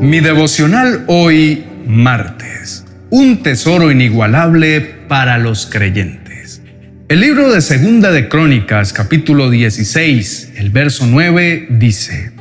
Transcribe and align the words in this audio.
Mi 0.00 0.20
devocional 0.20 1.04
hoy, 1.06 1.64
martes. 1.86 2.84
Un 3.10 3.42
tesoro 3.42 3.90
inigualable 3.90 4.80
para 4.80 5.38
los 5.38 5.66
creyentes. 5.66 6.60
El 7.08 7.20
libro 7.20 7.50
de 7.50 7.62
Segunda 7.62 8.12
de 8.12 8.28
Crónicas, 8.28 8.92
capítulo 8.92 9.48
16, 9.48 10.52
el 10.56 10.70
verso 10.70 11.06
9, 11.06 11.68
dice, 11.70 12.32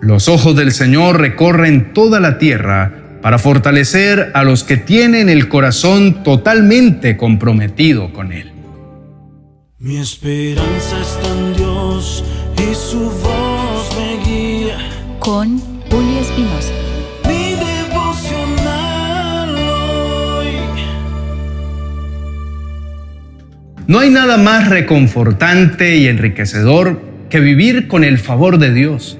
Los 0.00 0.28
ojos 0.28 0.54
del 0.54 0.70
Señor 0.70 1.18
recorren 1.18 1.94
toda 1.94 2.20
la 2.20 2.38
tierra 2.38 2.92
para 3.22 3.38
fortalecer 3.38 4.30
a 4.34 4.44
los 4.44 4.62
que 4.62 4.76
tienen 4.76 5.28
el 5.28 5.48
corazón 5.48 6.22
totalmente 6.22 7.16
comprometido 7.16 8.12
con 8.12 8.32
Él. 8.32 8.52
Mi 9.78 9.96
esperanza 9.96 11.00
está 11.00 11.28
en 11.28 11.54
Dios 11.54 12.22
y 12.58 12.74
su 12.74 13.00
voz 13.00 13.96
me 13.96 14.24
guía. 14.24 14.78
Con 15.18 15.71
Julio 15.92 16.20
Espinosa. 16.20 16.72
Mi 17.28 17.54
devocional 17.54 19.54
hoy. 19.54 20.46
No 23.86 23.98
hay 23.98 24.08
nada 24.08 24.38
más 24.38 24.70
reconfortante 24.70 25.96
y 25.96 26.08
enriquecedor 26.08 27.02
que 27.28 27.40
vivir 27.40 27.88
con 27.88 28.04
el 28.04 28.18
favor 28.18 28.56
de 28.56 28.72
Dios. 28.72 29.18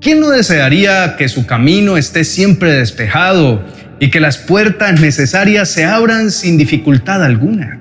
¿Quién 0.00 0.18
no 0.18 0.30
desearía 0.30 1.14
que 1.16 1.28
su 1.28 1.46
camino 1.46 1.96
esté 1.96 2.24
siempre 2.24 2.72
despejado 2.72 3.64
y 4.00 4.10
que 4.10 4.18
las 4.18 4.38
puertas 4.38 5.00
necesarias 5.00 5.70
se 5.70 5.84
abran 5.84 6.32
sin 6.32 6.58
dificultad 6.58 7.22
alguna? 7.22 7.80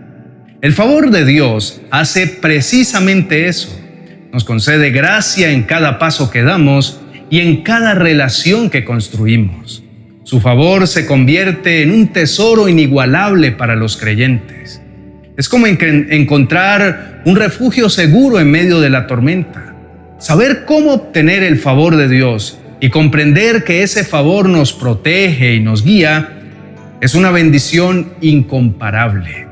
El 0.62 0.74
favor 0.74 1.10
de 1.10 1.26
Dios 1.26 1.82
hace 1.90 2.28
precisamente 2.28 3.48
eso. 3.48 3.76
Nos 4.32 4.44
concede 4.44 4.92
gracia 4.92 5.50
en 5.50 5.64
cada 5.64 5.98
paso 5.98 6.30
que 6.30 6.44
damos 6.44 6.99
y 7.30 7.40
en 7.40 7.64
cada 7.64 7.94
relación 7.94 8.70
que 8.70 8.86
construimos. 8.86 9.84
Su 10.24 10.40
favor 10.40 10.88
se 10.88 11.06
convierte 11.06 11.82
en 11.82 11.92
un 11.92 12.08
tesoro 12.10 12.70
inigualable 12.70 13.52
para 13.52 13.76
los 13.76 13.98
creyentes. 13.98 14.82
Es 15.38 15.50
como 15.50 15.68
encontrar 15.68 17.22
un 17.26 17.36
refugio 17.36 17.90
seguro 17.90 18.40
en 18.40 18.52
medio 18.52 18.80
de 18.80 18.90
la 18.90 19.08
tormenta 19.08 19.70
Saber 20.20 20.66
cómo 20.66 20.92
obtener 20.92 21.44
el 21.44 21.58
favor 21.58 21.96
de 21.96 22.10
Dios 22.10 22.60
y 22.82 22.90
comprender 22.90 23.64
que 23.64 23.84
ese 23.84 24.04
favor 24.04 24.50
nos 24.50 24.74
protege 24.74 25.56
y 25.56 25.62
nos 25.62 25.82
guía 25.86 26.42
es 27.00 27.16
una 27.16 27.32
bendición 27.32 28.12
incomparable. 28.20 29.48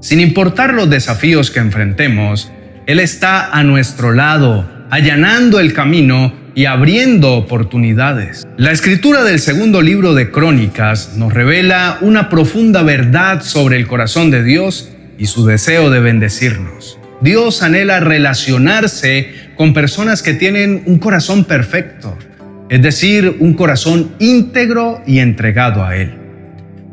Sin 0.00 0.20
importar 0.20 0.74
los 0.74 0.90
desafíos 0.90 1.50
que 1.50 1.60
enfrentemos, 1.60 2.52
Él 2.86 3.00
está 3.00 3.50
a 3.50 3.64
nuestro 3.64 4.12
lado, 4.12 4.68
allanando 4.90 5.58
el 5.58 5.72
camino 5.72 6.34
y 6.56 6.64
abriendo 6.64 7.34
oportunidades. 7.34 8.48
La 8.56 8.72
escritura 8.72 9.22
del 9.24 9.40
segundo 9.40 9.82
libro 9.82 10.14
de 10.14 10.30
Crónicas 10.30 11.12
nos 11.16 11.34
revela 11.34 11.98
una 12.00 12.30
profunda 12.30 12.82
verdad 12.82 13.42
sobre 13.42 13.76
el 13.76 13.86
corazón 13.86 14.30
de 14.30 14.42
Dios 14.42 14.90
y 15.18 15.26
su 15.26 15.44
deseo 15.44 15.90
de 15.90 16.00
bendecirnos. 16.00 16.98
Dios 17.20 17.62
anhela 17.62 18.00
relacionarse 18.00 19.28
con 19.54 19.74
personas 19.74 20.22
que 20.22 20.32
tienen 20.32 20.82
un 20.86 20.98
corazón 20.98 21.44
perfecto, 21.44 22.16
es 22.70 22.80
decir, 22.80 23.36
un 23.38 23.52
corazón 23.52 24.12
íntegro 24.18 25.02
y 25.06 25.18
entregado 25.18 25.84
a 25.84 25.94
Él. 25.94 26.14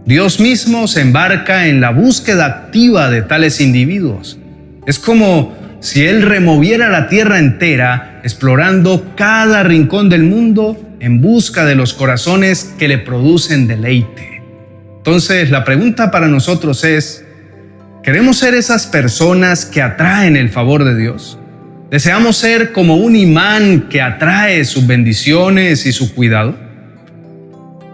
Dios 0.06 0.42
mismo 0.42 0.90
se 0.90 1.00
embarca 1.00 1.68
en 1.68 1.80
la 1.80 1.92
búsqueda 1.92 2.48
activa 2.48 3.10
de 3.10 3.22
tales 3.22 3.62
individuos. 3.62 4.38
Es 4.86 5.00
como 5.00 5.56
si 5.84 6.06
Él 6.06 6.22
removiera 6.22 6.88
la 6.88 7.10
tierra 7.10 7.40
entera, 7.40 8.22
explorando 8.24 9.14
cada 9.18 9.64
rincón 9.64 10.08
del 10.08 10.24
mundo 10.24 10.82
en 11.02 11.20
busca 11.20 11.66
de 11.66 11.76
los 11.76 11.94
corazones 11.94 12.74
que 12.80 12.88
le 12.88 13.00
producen 13.00 13.68
deleite. 13.68 14.42
Entonces, 14.96 15.52
la 15.52 15.66
pregunta 15.66 16.10
para 16.10 16.30
nosotros 16.30 16.86
es, 16.86 17.26
¿queremos 18.02 18.38
ser 18.38 18.54
esas 18.54 18.88
personas 18.88 19.66
que 19.66 19.82
atraen 19.82 20.38
el 20.38 20.48
favor 20.48 20.86
de 20.86 20.96
Dios? 20.96 21.38
¿Deseamos 21.92 22.38
ser 22.38 22.72
como 22.72 22.96
un 22.96 23.18
imán 23.18 23.90
que 23.90 24.02
atrae 24.02 24.64
sus 24.64 24.88
bendiciones 24.88 25.86
y 25.86 25.92
su 25.92 26.16
cuidado? 26.16 26.58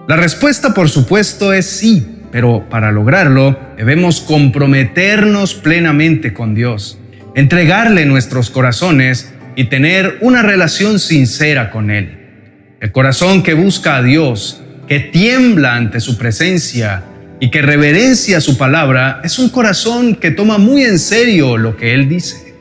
La 0.07 0.15
respuesta, 0.15 0.75
por 0.75 0.89
supuesto, 0.89 1.53
es 1.53 1.65
sí, 1.65 2.19
pero 2.31 2.69
para 2.69 2.91
lograrlo 2.91 3.59
debemos 3.77 4.21
comprometernos 4.21 5.55
plenamente 5.55 6.33
con 6.33 6.53
Dios, 6.53 6.98
entregarle 7.35 8.05
nuestros 8.05 8.49
corazones 8.49 9.33
y 9.55 9.65
tener 9.65 10.17
una 10.21 10.41
relación 10.41 10.99
sincera 10.99 11.71
con 11.71 11.91
Él. 11.91 12.17
El 12.79 12.91
corazón 12.91 13.43
que 13.43 13.53
busca 13.53 13.97
a 13.97 14.03
Dios, 14.03 14.61
que 14.87 14.99
tiembla 14.99 15.75
ante 15.75 15.99
su 15.99 16.17
presencia 16.17 17.03
y 17.39 17.51
que 17.51 17.61
reverencia 17.61 18.41
su 18.41 18.57
palabra, 18.57 19.21
es 19.23 19.37
un 19.37 19.49
corazón 19.49 20.15
que 20.15 20.31
toma 20.31 20.57
muy 20.57 20.83
en 20.83 20.97
serio 20.97 21.57
lo 21.57 21.75
que 21.75 21.93
Él 21.93 22.07
dice. 22.07 22.55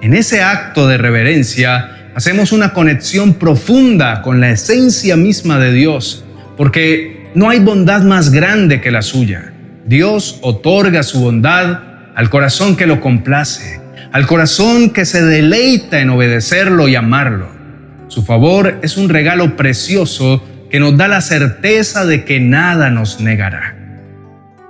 En 0.00 0.14
ese 0.14 0.42
acto 0.42 0.88
de 0.88 0.98
reverencia 0.98 2.10
hacemos 2.14 2.52
una 2.52 2.72
conexión 2.72 3.34
profunda 3.34 4.22
con 4.22 4.40
la 4.40 4.50
esencia 4.50 5.16
misma 5.16 5.58
de 5.58 5.72
Dios, 5.72 6.24
porque 6.56 7.30
no 7.34 7.50
hay 7.50 7.60
bondad 7.60 8.02
más 8.02 8.30
grande 8.30 8.80
que 8.80 8.90
la 8.90 9.02
suya. 9.02 9.52
Dios 9.86 10.38
otorga 10.42 11.02
su 11.02 11.20
bondad 11.20 11.80
al 12.14 12.30
corazón 12.30 12.76
que 12.76 12.86
lo 12.86 13.00
complace, 13.00 13.81
al 14.12 14.26
corazón 14.26 14.90
que 14.90 15.06
se 15.06 15.22
deleita 15.22 16.00
en 16.00 16.10
obedecerlo 16.10 16.86
y 16.86 16.94
amarlo. 16.96 17.48
Su 18.08 18.22
favor 18.22 18.78
es 18.82 18.98
un 18.98 19.08
regalo 19.08 19.56
precioso 19.56 20.42
que 20.70 20.80
nos 20.80 20.96
da 20.96 21.08
la 21.08 21.22
certeza 21.22 22.04
de 22.04 22.24
que 22.24 22.38
nada 22.38 22.90
nos 22.90 23.20
negará. 23.20 23.78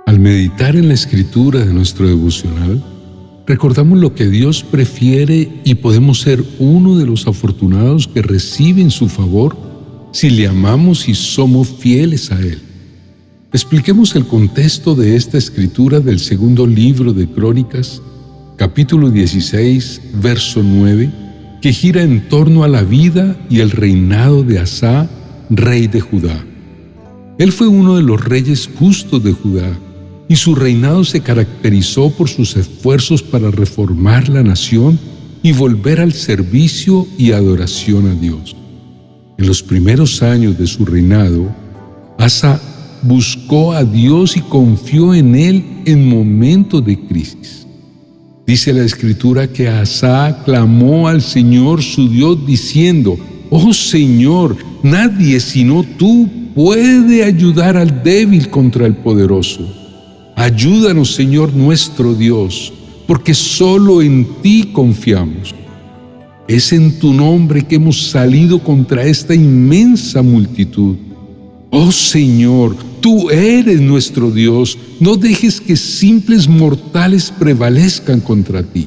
Al 0.05 0.19
meditar 0.19 0.75
en 0.77 0.87
la 0.87 0.93
escritura 0.93 1.59
de 1.59 1.73
nuestro 1.73 2.07
devocional, 2.07 2.81
recordamos 3.45 3.99
lo 3.99 4.15
que 4.15 4.27
Dios 4.27 4.63
prefiere 4.63 5.49
y 5.65 5.75
podemos 5.75 6.21
ser 6.21 6.41
uno 6.59 6.97
de 6.97 7.05
los 7.05 7.27
afortunados 7.27 8.07
que 8.07 8.21
reciben 8.21 8.91
su 8.91 9.09
favor 9.09 9.57
si 10.13 10.29
le 10.29 10.47
amamos 10.47 11.09
y 11.09 11.15
somos 11.15 11.67
fieles 11.67 12.31
a 12.31 12.39
Él. 12.39 12.61
Expliquemos 13.51 14.15
el 14.15 14.25
contexto 14.25 14.95
de 14.95 15.15
esta 15.15 15.37
escritura 15.37 15.99
del 15.99 16.19
segundo 16.19 16.65
libro 16.65 17.11
de 17.11 17.27
Crónicas, 17.27 18.01
capítulo 18.55 19.09
16, 19.09 20.01
verso 20.21 20.61
9, 20.63 21.11
que 21.61 21.73
gira 21.73 22.03
en 22.03 22.27
torno 22.29 22.63
a 22.63 22.67
la 22.67 22.83
vida 22.83 23.35
y 23.49 23.59
el 23.59 23.71
reinado 23.71 24.43
de 24.43 24.59
Asá, 24.59 25.09
rey 25.49 25.87
de 25.87 26.01
Judá. 26.01 26.43
Él 27.37 27.51
fue 27.51 27.67
uno 27.67 27.95
de 27.95 28.03
los 28.03 28.23
reyes 28.23 28.69
justos 28.77 29.23
de 29.23 29.31
Judá 29.31 29.71
y 30.27 30.35
su 30.35 30.55
reinado 30.55 31.03
se 31.03 31.21
caracterizó 31.21 32.11
por 32.11 32.29
sus 32.29 32.55
esfuerzos 32.55 33.23
para 33.23 33.49
reformar 33.49 34.29
la 34.29 34.43
nación 34.43 34.99
y 35.41 35.51
volver 35.51 35.99
al 35.99 36.13
servicio 36.13 37.07
y 37.17 37.31
adoración 37.31 38.07
a 38.07 38.13
Dios. 38.13 38.55
En 39.37 39.47
los 39.47 39.63
primeros 39.63 40.21
años 40.21 40.57
de 40.57 40.67
su 40.67 40.85
reinado, 40.85 41.53
Asa 42.17 42.61
buscó 43.01 43.73
a 43.73 43.83
Dios 43.83 44.37
y 44.37 44.41
confió 44.41 45.13
en 45.13 45.35
Él 45.35 45.65
en 45.85 46.07
momentos 46.07 46.85
de 46.85 46.99
crisis. 46.99 47.62
Dice 48.45 48.73
la 48.73 48.83
Escritura 48.83 49.47
que 49.47 49.69
Asa 49.69 50.41
clamó 50.43 51.07
al 51.07 51.21
Señor 51.21 51.81
su 51.81 52.09
Dios 52.09 52.45
diciendo, 52.45 53.17
Oh 53.49 53.73
Señor, 53.73 54.57
nadie 54.83 55.39
sino 55.39 55.83
tú 55.97 56.29
puede 56.53 57.23
ayudar 57.23 57.77
al 57.77 58.03
débil 58.03 58.49
contra 58.49 58.85
el 58.85 58.95
poderoso. 58.95 59.65
Ayúdanos, 60.35 61.13
Señor 61.13 61.53
nuestro 61.53 62.13
Dios, 62.13 62.73
porque 63.07 63.33
solo 63.33 64.01
en 64.01 64.27
ti 64.41 64.69
confiamos. 64.73 65.55
Es 66.47 66.73
en 66.73 66.99
tu 66.99 67.13
nombre 67.13 67.61
que 67.61 67.75
hemos 67.75 68.09
salido 68.09 68.59
contra 68.59 69.03
esta 69.05 69.33
inmensa 69.33 70.21
multitud. 70.21 70.97
Oh 71.75 71.91
Señor, 71.91 72.75
tú 73.01 73.31
eres 73.31 73.81
nuestro 73.81 74.29
Dios, 74.29 74.77
no 74.99 75.15
dejes 75.15 75.59
que 75.59 75.75
simples 75.75 76.47
mortales 76.47 77.33
prevalezcan 77.39 78.19
contra 78.19 78.61
ti. 78.61 78.85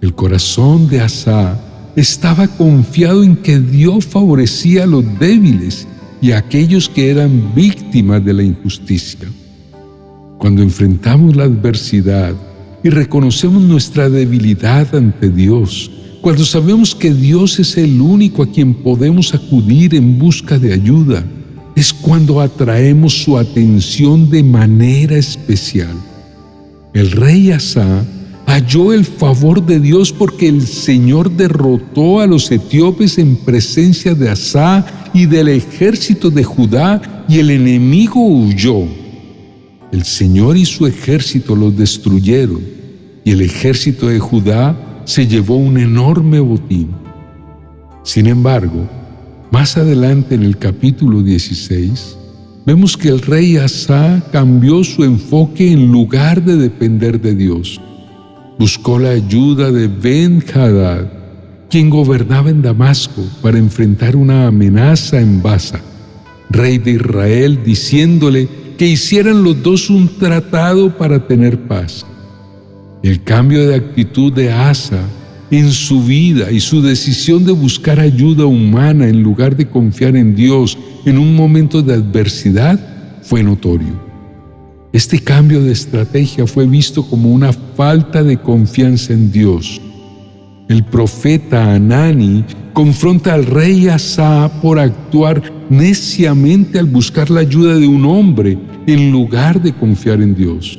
El 0.00 0.12
corazón 0.12 0.88
de 0.88 1.00
Asa 1.00 1.56
estaba 1.94 2.48
confiado 2.48 3.22
en 3.22 3.36
que 3.36 3.60
Dios 3.60 4.04
favorecía 4.04 4.82
a 4.82 4.86
los 4.88 5.04
débiles 5.20 5.86
y 6.20 6.32
a 6.32 6.38
aquellos 6.38 6.88
que 6.88 7.08
eran 7.08 7.54
víctimas 7.54 8.24
de 8.24 8.32
la 8.32 8.42
injusticia. 8.42 9.28
Cuando 10.38 10.60
enfrentamos 10.60 11.36
la 11.36 11.44
adversidad 11.44 12.34
y 12.82 12.90
reconocemos 12.90 13.62
nuestra 13.62 14.10
debilidad 14.10 14.92
ante 14.92 15.30
Dios, 15.30 15.88
cuando 16.20 16.44
sabemos 16.44 16.96
que 16.96 17.14
Dios 17.14 17.60
es 17.60 17.76
el 17.76 18.00
único 18.00 18.42
a 18.42 18.50
quien 18.50 18.74
podemos 18.74 19.34
acudir 19.34 19.94
en 19.94 20.18
busca 20.18 20.58
de 20.58 20.72
ayuda, 20.72 21.24
es 21.82 21.92
cuando 21.92 22.40
atraemos 22.40 23.24
su 23.24 23.36
atención 23.36 24.30
de 24.30 24.44
manera 24.44 25.16
especial. 25.16 25.96
El 26.94 27.10
rey 27.10 27.50
Asa 27.50 28.04
halló 28.46 28.92
el 28.92 29.04
favor 29.04 29.66
de 29.66 29.80
Dios 29.80 30.12
porque 30.12 30.46
el 30.46 30.62
Señor 30.62 31.28
derrotó 31.28 32.20
a 32.20 32.28
los 32.28 32.52
etíopes 32.52 33.18
en 33.18 33.34
presencia 33.34 34.14
de 34.14 34.30
Asá 34.30 34.86
y 35.12 35.26
del 35.26 35.48
ejército 35.48 36.30
de 36.30 36.44
Judá 36.44 37.24
y 37.28 37.40
el 37.40 37.50
enemigo 37.50 38.24
huyó. 38.24 38.86
El 39.90 40.04
Señor 40.04 40.56
y 40.56 40.64
su 40.64 40.86
ejército 40.86 41.56
los 41.56 41.76
destruyeron 41.76 42.60
y 43.24 43.32
el 43.32 43.40
ejército 43.40 44.06
de 44.06 44.20
Judá 44.20 45.02
se 45.04 45.26
llevó 45.26 45.56
un 45.56 45.78
enorme 45.78 46.38
botín. 46.38 46.90
Sin 48.04 48.28
embargo, 48.28 48.88
más 49.52 49.76
adelante 49.76 50.34
en 50.34 50.44
el 50.44 50.56
capítulo 50.56 51.22
16, 51.22 52.16
vemos 52.64 52.96
que 52.96 53.10
el 53.10 53.20
rey 53.20 53.58
Asa 53.58 54.22
cambió 54.32 54.82
su 54.82 55.04
enfoque 55.04 55.70
en 55.70 55.92
lugar 55.92 56.42
de 56.42 56.56
depender 56.56 57.20
de 57.20 57.34
Dios. 57.34 57.78
Buscó 58.58 58.98
la 58.98 59.10
ayuda 59.10 59.70
de 59.70 59.88
Ben 59.88 60.42
Hadad, 60.54 61.12
quien 61.68 61.90
gobernaba 61.90 62.48
en 62.48 62.62
Damasco, 62.62 63.22
para 63.42 63.58
enfrentar 63.58 64.16
una 64.16 64.46
amenaza 64.46 65.20
en 65.20 65.42
Baza, 65.42 65.80
rey 66.48 66.78
de 66.78 66.92
Israel, 66.92 67.60
diciéndole 67.62 68.48
que 68.78 68.88
hicieran 68.88 69.44
los 69.44 69.62
dos 69.62 69.90
un 69.90 70.08
tratado 70.18 70.96
para 70.96 71.26
tener 71.26 71.68
paz. 71.68 72.06
El 73.02 73.22
cambio 73.22 73.68
de 73.68 73.74
actitud 73.74 74.32
de 74.32 74.50
Asa 74.50 75.02
en 75.52 75.70
su 75.70 76.02
vida 76.02 76.50
y 76.50 76.60
su 76.60 76.80
decisión 76.80 77.44
de 77.44 77.52
buscar 77.52 78.00
ayuda 78.00 78.46
humana 78.46 79.06
en 79.06 79.22
lugar 79.22 79.54
de 79.54 79.68
confiar 79.68 80.16
en 80.16 80.34
Dios 80.34 80.78
en 81.04 81.18
un 81.18 81.36
momento 81.36 81.82
de 81.82 81.92
adversidad 81.92 82.80
fue 83.22 83.42
notorio. 83.42 84.00
Este 84.94 85.18
cambio 85.18 85.62
de 85.62 85.72
estrategia 85.72 86.46
fue 86.46 86.66
visto 86.66 87.06
como 87.06 87.30
una 87.30 87.52
falta 87.52 88.22
de 88.22 88.38
confianza 88.38 89.12
en 89.12 89.30
Dios. 89.30 89.78
El 90.70 90.84
profeta 90.84 91.74
Anani 91.74 92.44
confronta 92.72 93.34
al 93.34 93.44
rey 93.44 93.88
Asa 93.88 94.50
por 94.62 94.78
actuar 94.78 95.42
neciamente 95.68 96.78
al 96.78 96.86
buscar 96.86 97.28
la 97.28 97.40
ayuda 97.40 97.76
de 97.76 97.86
un 97.86 98.06
hombre 98.06 98.56
en 98.86 99.12
lugar 99.12 99.60
de 99.60 99.74
confiar 99.74 100.22
en 100.22 100.34
Dios 100.34 100.78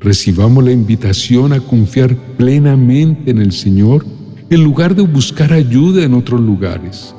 recibamos 0.00 0.64
la 0.64 0.72
invitación 0.72 1.52
a 1.52 1.60
confiar 1.60 2.16
plenamente 2.36 3.30
en 3.30 3.38
el 3.38 3.52
Señor 3.52 4.04
en 4.50 4.64
lugar 4.64 4.94
de 4.94 5.02
buscar 5.02 5.52
ayuda 5.52 6.04
en 6.04 6.14
otros 6.14 6.40
lugares. 6.40 7.14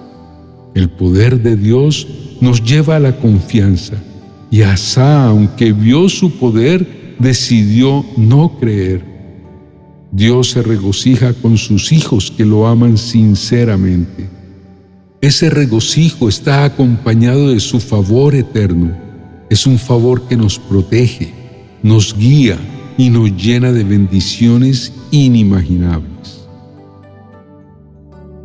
El 0.73 0.89
poder 0.89 1.41
de 1.41 1.55
Dios 1.55 2.07
nos 2.41 2.63
lleva 2.63 2.95
a 2.95 2.99
la 2.99 3.17
confianza 3.17 3.95
y 4.51 4.61
Asa, 4.61 5.27
aunque 5.27 5.73
vio 5.73 6.09
su 6.09 6.31
poder, 6.31 7.15
decidió 7.19 8.05
no 8.17 8.57
creer. 8.59 9.03
Dios 10.11 10.51
se 10.51 10.63
regocija 10.63 11.33
con 11.33 11.57
sus 11.57 11.91
hijos 11.91 12.31
que 12.35 12.45
lo 12.45 12.65
aman 12.65 12.97
sinceramente. 12.97 14.27
Ese 15.21 15.49
regocijo 15.49 16.29
está 16.29 16.63
acompañado 16.63 17.49
de 17.49 17.59
su 17.59 17.79
favor 17.79 18.33
eterno. 18.33 18.91
Es 19.49 19.67
un 19.67 19.77
favor 19.77 20.27
que 20.27 20.37
nos 20.37 20.57
protege, 20.57 21.33
nos 21.83 22.17
guía 22.17 22.57
y 22.97 23.09
nos 23.09 23.35
llena 23.35 23.71
de 23.71 23.83
bendiciones 23.83 24.93
inimaginables. 25.11 26.47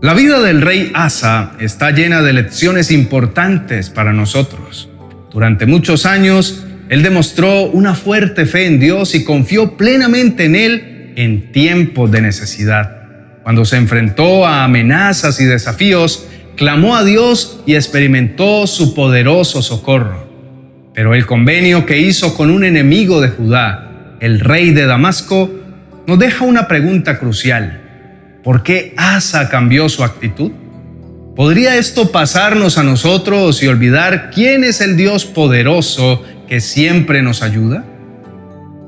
La 0.01 0.15
vida 0.15 0.41
del 0.41 0.61
rey 0.61 0.91
Asa 0.95 1.53
está 1.61 1.91
llena 1.91 2.21
de 2.21 2.35
lecciones 2.35 2.91
importantes 2.91 3.91
para 3.91 4.13
nosotros. 4.13 4.89
Durante 5.33 5.67
muchos 5.67 6.05
años, 6.05 6.65
él 6.89 7.03
demostró 7.03 7.65
una 7.71 7.95
fuerte 7.95 8.45
fe 8.45 8.67
en 8.67 8.79
Dios 8.79 9.15
y 9.15 9.25
confió 9.25 9.77
plenamente 9.77 10.45
en 10.45 10.57
Él 10.57 11.13
en 11.17 11.53
tiempos 11.53 12.11
de 12.11 12.21
necesidad. 12.21 13.05
Cuando 13.43 13.65
se 13.65 13.77
enfrentó 13.77 14.47
a 14.47 14.65
amenazas 14.65 15.41
y 15.41 15.45
desafíos, 15.45 16.27
clamó 16.57 16.97
a 16.97 17.05
Dios 17.05 17.61
y 17.67 17.75
experimentó 17.75 18.67
su 18.67 18.95
poderoso 18.95 19.63
socorro. 19.63 20.34
Pero 20.95 21.15
el 21.15 21.27
convenio 21.27 21.85
que 21.87 21.99
hizo 21.99 22.35
con 22.35 22.51
un 22.51 22.65
enemigo 22.65 23.21
de 23.21 23.29
Judá, 23.29 24.17
el 24.21 24.39
rey 24.39 24.71
de 24.71 24.87
Damasco, 24.87 25.51
nos 26.07 26.19
deja 26.19 26.45
una 26.45 26.69
pregunta 26.69 27.19
crucial. 27.19 27.81
¿Por 28.45 28.63
qué 28.63 28.95
Asa 28.97 29.49
cambió 29.49 29.89
su 29.89 30.05
actitud? 30.05 30.53
¿Podría 31.35 31.77
esto 31.77 32.13
pasarnos 32.13 32.79
a 32.79 32.85
nosotros 32.85 33.61
y 33.61 33.67
olvidar 33.67 34.31
quién 34.31 34.63
es 34.63 34.81
el 34.81 34.97
Dios 34.97 35.25
poderoso 35.25 36.23
que 36.49 36.61
siempre 36.61 37.23
nos 37.23 37.43
ayuda? 37.43 37.85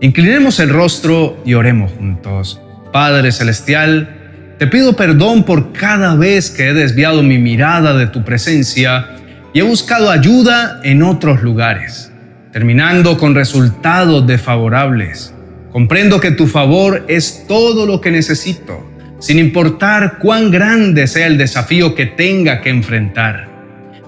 Inclinemos 0.00 0.60
el 0.60 0.68
rostro 0.68 1.42
y 1.44 1.54
oremos 1.54 1.90
juntos. 1.90 2.60
Padre 2.92 3.32
Celestial, 3.32 4.54
te 4.58 4.68
pido 4.68 4.94
perdón 4.94 5.42
por 5.42 5.72
cada 5.72 6.14
vez 6.14 6.50
que 6.50 6.68
he 6.68 6.74
desviado 6.74 7.24
mi 7.24 7.38
mirada 7.38 7.96
de 7.96 8.06
tu 8.06 8.22
presencia 8.22 9.16
he 9.60 9.62
buscado 9.62 10.10
ayuda 10.10 10.80
en 10.82 11.02
otros 11.02 11.42
lugares, 11.42 12.12
terminando 12.52 13.16
con 13.16 13.34
resultados 13.34 14.26
desfavorables. 14.26 15.32
Comprendo 15.72 16.20
que 16.20 16.30
tu 16.30 16.46
favor 16.46 17.04
es 17.08 17.44
todo 17.46 17.86
lo 17.86 18.00
que 18.00 18.10
necesito, 18.10 18.84
sin 19.18 19.38
importar 19.38 20.18
cuán 20.18 20.50
grande 20.50 21.06
sea 21.06 21.26
el 21.26 21.38
desafío 21.38 21.94
que 21.94 22.06
tenga 22.06 22.60
que 22.60 22.70
enfrentar. 22.70 23.48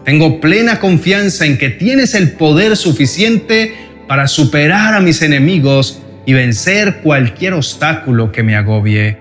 Tengo 0.04 0.40
plena 0.40 0.80
confianza 0.80 1.44
en 1.44 1.58
que 1.58 1.70
tienes 1.70 2.14
el 2.14 2.32
poder 2.32 2.76
suficiente 2.76 3.74
para 4.06 4.26
superar 4.26 4.94
a 4.94 5.00
mis 5.00 5.22
enemigos 5.22 6.02
y 6.24 6.32
vencer 6.32 7.00
cualquier 7.02 7.54
obstáculo 7.54 8.32
que 8.32 8.42
me 8.42 8.56
agobie. 8.56 9.18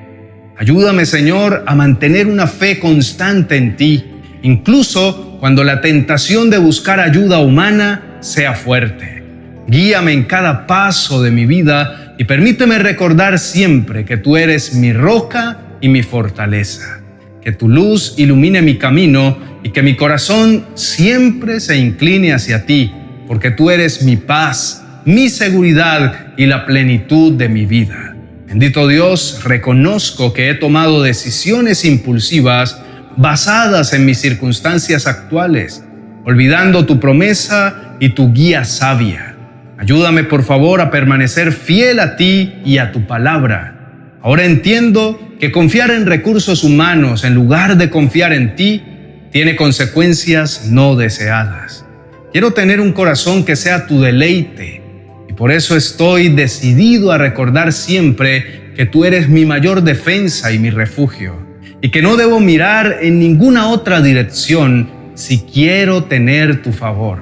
Ayúdame, 0.58 1.06
Señor, 1.06 1.64
a 1.68 1.76
mantener 1.76 2.28
una 2.28 2.48
fe 2.48 2.80
constante 2.80 3.58
en 3.58 3.76
ti, 3.76 4.06
incluso 4.42 5.27
cuando 5.40 5.64
la 5.64 5.82
tentación 5.82 6.50
de 6.50 6.58
buscar 6.58 7.00
ayuda 7.00 7.40
humana 7.40 8.18
sea 8.22 8.54
fuerte. 8.54 9.24
Guíame 9.68 10.14
en 10.14 10.24
cada 10.24 10.66
paso 10.66 11.22
de 11.22 11.32
mi 11.32 11.46
vida 11.46 12.16
y 12.18 12.24
permíteme 12.24 12.80
recordar 12.80 13.38
siempre 13.38 14.06
que 14.06 14.18
tú 14.18 14.38
eres 14.38 14.74
mi 14.74 14.94
roca 14.94 15.60
y 15.82 15.90
mi 15.90 16.04
fortaleza. 16.04 17.02
Que 17.42 17.52
tu 17.52 17.70
luz 17.70 18.16
ilumine 18.18 18.62
mi 18.62 18.78
camino 18.78 19.38
y 19.64 19.70
que 19.70 19.84
mi 19.84 19.96
corazón 19.96 20.66
siempre 20.74 21.60
se 21.60 21.78
incline 21.78 22.34
hacia 22.34 22.66
ti, 22.66 22.92
porque 23.28 23.52
tú 23.52 23.70
eres 23.70 24.02
mi 24.04 24.18
paz, 24.18 24.84
mi 25.06 25.30
seguridad 25.30 26.34
y 26.38 26.46
la 26.46 26.66
plenitud 26.66 27.34
de 27.34 27.50
mi 27.50 27.66
vida. 27.66 28.16
Bendito 28.48 28.88
Dios, 28.88 29.42
reconozco 29.44 30.34
que 30.34 30.50
he 30.50 30.56
tomado 30.56 31.04
decisiones 31.04 31.84
impulsivas 31.84 32.82
basadas 33.18 33.94
en 33.94 34.06
mis 34.06 34.20
circunstancias 34.20 35.08
actuales, 35.08 35.84
olvidando 36.24 36.86
tu 36.86 37.00
promesa 37.00 37.96
y 38.00 38.10
tu 38.10 38.32
guía 38.32 38.64
sabia. 38.64 39.36
Ayúdame 39.80 40.24
por 40.24 40.44
favor 40.44 40.82
a 40.82 40.92
permanecer 40.92 41.52
fiel 41.52 42.00
a 42.00 42.16
ti 42.16 42.54
y 42.64 42.78
a 42.78 42.92
tu 42.92 43.08
palabra. 43.08 43.74
Ahora 44.22 44.46
entiendo 44.46 45.20
que 45.40 45.52
confiar 45.52 45.92
en 45.92 46.06
recursos 46.06 46.64
humanos 46.64 47.24
en 47.24 47.34
lugar 47.34 47.78
de 47.78 47.90
confiar 47.90 48.34
en 48.34 48.56
ti 48.56 48.84
tiene 49.32 49.56
consecuencias 49.56 50.68
no 50.70 50.96
deseadas. 50.96 51.86
Quiero 52.32 52.52
tener 52.52 52.80
un 52.82 52.92
corazón 52.92 53.46
que 53.46 53.56
sea 53.56 53.88
tu 53.88 54.02
deleite 54.02 54.82
y 55.28 55.34
por 55.34 55.52
eso 55.52 55.76
estoy 55.76 56.30
decidido 56.30 57.12
a 57.12 57.18
recordar 57.18 57.74
siempre 57.74 58.74
que 58.76 58.86
tú 58.86 59.06
eres 59.06 59.28
mi 59.28 59.46
mayor 59.46 59.82
defensa 59.82 60.52
y 60.52 60.60
mi 60.60 60.70
refugio 60.70 61.47
y 61.82 61.90
que 61.90 62.02
no 62.02 62.18
debo 62.18 62.40
mirar 62.40 63.00
en 63.02 63.20
ninguna 63.20 63.70
otra 63.70 64.02
dirección 64.02 64.90
si 65.16 65.40
quiero 65.40 66.06
tener 66.06 66.62
tu 66.62 66.72
favor. 66.72 67.22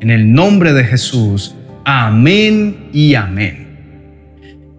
En 0.00 0.10
el 0.10 0.32
nombre 0.32 0.72
de 0.72 0.84
Jesús, 0.84 1.54
amén 1.84 2.88
y 2.92 3.14
amén. 3.14 3.62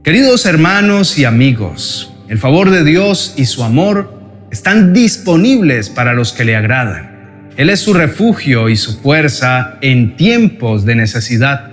Queridos 0.03 0.46
hermanos 0.46 1.18
y 1.18 1.25
amigos, 1.25 2.13
el 2.27 2.38
favor 2.38 2.70
de 2.70 2.84
Dios 2.84 3.36
y 3.38 3.46
su 3.46 3.63
amor 3.63 4.22
están 4.51 4.94
disponibles 4.94 5.89
para 5.89 6.13
los 6.13 6.34
que 6.34 6.46
le 6.46 6.56
agradan. 6.56 7.51
Él 7.56 7.70
es 7.70 7.80
su 7.80 7.94
refugio 7.94 8.70
y 8.70 8.75
su 8.75 9.00
fuerza 9.00 9.77
en 9.82 10.15
tiempos 10.15 10.86
de 10.86 10.96
necesidad. 10.96 11.70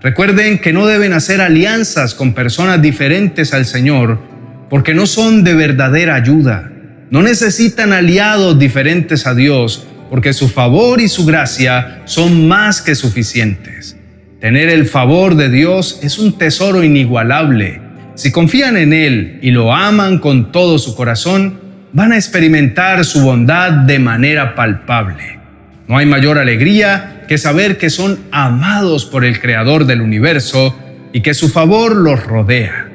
Recuerden 0.00 0.58
que 0.58 0.72
no 0.72 0.86
deben 0.86 1.12
hacer 1.12 1.40
alianzas 1.40 2.14
con 2.14 2.32
personas 2.32 2.80
diferentes 2.80 3.52
al 3.52 3.66
Señor 3.66 4.18
porque 4.70 4.94
no 4.94 5.06
son 5.06 5.44
de 5.44 5.54
verdadera 5.54 6.14
ayuda. 6.14 6.67
No 7.10 7.22
necesitan 7.22 7.92
aliados 7.92 8.58
diferentes 8.58 9.26
a 9.26 9.34
Dios 9.34 9.86
porque 10.10 10.32
su 10.32 10.48
favor 10.48 11.00
y 11.00 11.08
su 11.08 11.24
gracia 11.24 12.02
son 12.04 12.48
más 12.48 12.82
que 12.82 12.94
suficientes. 12.94 13.96
Tener 14.40 14.68
el 14.68 14.86
favor 14.86 15.34
de 15.34 15.48
Dios 15.48 16.00
es 16.02 16.18
un 16.18 16.38
tesoro 16.38 16.82
inigualable. 16.84 17.80
Si 18.14 18.30
confían 18.30 18.76
en 18.76 18.92
Él 18.92 19.38
y 19.42 19.50
lo 19.50 19.74
aman 19.74 20.18
con 20.18 20.52
todo 20.52 20.78
su 20.78 20.94
corazón, 20.94 21.60
van 21.92 22.12
a 22.12 22.16
experimentar 22.16 23.04
su 23.04 23.22
bondad 23.22 23.72
de 23.72 23.98
manera 23.98 24.54
palpable. 24.54 25.38
No 25.86 25.96
hay 25.96 26.06
mayor 26.06 26.38
alegría 26.38 27.24
que 27.28 27.38
saber 27.38 27.78
que 27.78 27.90
son 27.90 28.18
amados 28.30 29.06
por 29.06 29.24
el 29.24 29.40
Creador 29.40 29.86
del 29.86 30.02
universo 30.02 30.78
y 31.12 31.22
que 31.22 31.34
su 31.34 31.48
favor 31.48 31.96
los 31.96 32.22
rodea. 32.24 32.88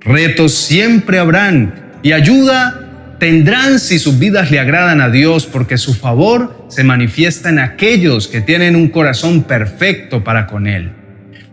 Retos 0.00 0.54
siempre 0.54 1.18
habrán 1.18 1.98
y 2.02 2.12
ayuda 2.12 2.87
tendrán 3.18 3.78
si 3.78 3.98
sus 3.98 4.18
vidas 4.18 4.50
le 4.50 4.60
agradan 4.60 5.00
a 5.00 5.10
Dios 5.10 5.46
porque 5.46 5.76
su 5.76 5.94
favor 5.94 6.66
se 6.68 6.84
manifiesta 6.84 7.48
en 7.48 7.58
aquellos 7.58 8.28
que 8.28 8.40
tienen 8.40 8.76
un 8.76 8.88
corazón 8.88 9.42
perfecto 9.42 10.22
para 10.22 10.46
con 10.46 10.66
Él. 10.66 10.92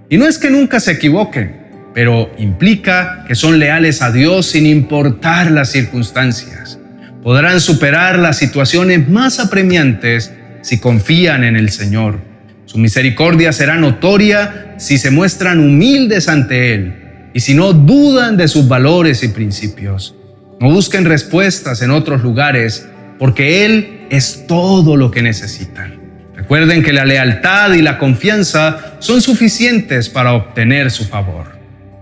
Y 0.10 0.18
no 0.18 0.28
es 0.28 0.38
que 0.38 0.50
nunca 0.50 0.80
se 0.80 0.94
equivoquen, 0.94 1.92
pero 1.94 2.32
implica 2.38 3.26
que 3.28 3.36
son 3.36 3.58
leales 3.58 4.02
a 4.02 4.12
Dios 4.12 4.48
sin 4.48 4.66
importar 4.66 5.52
las 5.52 5.72
circunstancias. 5.72 6.80
Podrán 7.24 7.60
superar 7.60 8.20
las 8.20 8.38
situaciones 8.38 9.10
más 9.10 9.40
apremiantes 9.40 10.32
si 10.62 10.80
confían 10.80 11.44
en 11.44 11.56
el 11.56 11.72
Señor. 11.72 12.20
Su 12.66 12.78
misericordia 12.78 13.52
será 13.52 13.78
notoria 13.78 14.76
si 14.78 14.98
se 14.98 15.10
muestran 15.10 15.60
humildes 15.60 16.28
ante 16.28 16.74
Él 16.74 16.94
y 17.34 17.40
si 17.40 17.54
no 17.54 17.74
dudan 17.74 18.38
de 18.38 18.48
sus 18.48 18.68
valores 18.68 19.24
y 19.24 19.30
principios. 19.30 20.15
No 20.60 20.70
busquen 20.70 21.06
respuestas 21.06 21.82
en 21.82 21.92
otros 21.92 22.24
lugares 22.24 22.88
porque 23.20 23.66
Él 23.66 24.08
es 24.10 24.46
todo 24.48 24.96
lo 24.96 25.12
que 25.12 25.22
necesitan. 25.22 26.00
Recuerden 26.36 26.84
que 26.84 26.94
la 26.94 27.06
lealtad 27.06 27.74
y 27.74 27.82
la 27.82 27.98
confianza 27.98 28.98
son 29.00 29.22
suficientes 29.22 30.10
para 30.10 30.34
obtener 30.34 30.92
su 30.92 31.06
favor. 31.06 31.58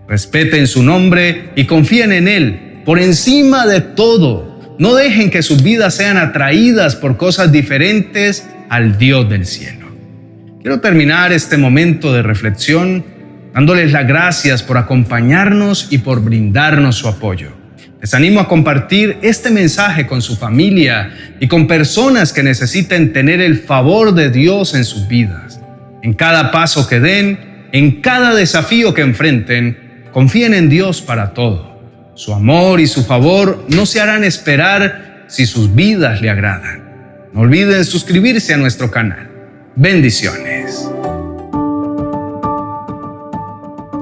Respeten 0.08 0.68
su 0.68 0.84
nombre 0.84 1.50
y 1.56 1.66
confíen 1.66 2.12
en 2.12 2.28
Él 2.28 2.82
por 2.86 3.00
encima 3.00 3.66
de 3.66 3.82
todo. 3.82 4.76
No 4.78 4.96
dejen 4.96 5.30
que 5.30 5.44
sus 5.44 5.64
vidas 5.64 5.96
sean 5.96 6.18
atraídas 6.18 6.96
por 6.96 7.18
cosas 7.18 7.52
diferentes 7.52 8.48
al 8.70 8.98
Dios 8.98 9.30
del 9.30 9.46
cielo. 9.46 9.88
Quiero 10.62 10.80
terminar 10.80 11.32
este 11.32 11.58
momento 11.58 12.14
de 12.14 12.22
reflexión 12.22 13.06
dándoles 13.54 13.92
las 13.92 14.08
gracias 14.08 14.64
por 14.64 14.78
acompañarnos 14.78 15.88
y 15.92 16.00
por 16.00 16.22
brindarnos 16.22 16.96
su 16.96 17.08
apoyo. 17.08 17.63
Les 18.04 18.14
animo 18.14 18.42
a 18.42 18.50
compartir 18.50 19.18
este 19.22 19.50
mensaje 19.50 20.06
con 20.08 20.22
su 20.22 20.36
familia 20.36 21.14
y 21.40 21.48
con 21.48 21.68
personas 21.68 22.34
que 22.34 22.44
necesiten 22.44 23.14
tener 23.14 23.40
el 23.40 23.60
favor 23.60 24.14
de 24.14 24.30
Dios 24.30 24.76
en 24.76 24.84
sus 24.84 25.08
vidas. 25.08 25.62
En 26.02 26.14
cada 26.14 26.52
paso 26.52 26.86
que 26.86 27.00
den, 27.00 27.70
en 27.72 28.02
cada 28.02 28.36
desafío 28.36 28.94
que 28.94 29.04
enfrenten, 29.04 30.10
confíen 30.12 30.54
en 30.54 30.68
Dios 30.68 31.02
para 31.02 31.34
todo. 31.34 31.82
Su 32.14 32.34
amor 32.34 32.82
y 32.82 32.88
su 32.88 33.06
favor 33.06 33.66
no 33.70 33.86
se 33.86 34.02
harán 34.02 34.26
esperar 34.26 35.24
si 35.30 35.46
sus 35.46 35.74
vidas 35.74 36.22
le 36.22 36.30
agradan. 36.30 36.84
No 37.32 37.40
olviden 37.40 37.86
suscribirse 37.86 38.54
a 38.54 38.58
nuestro 38.58 38.92
canal. 38.92 39.30
Bendiciones. 39.78 40.53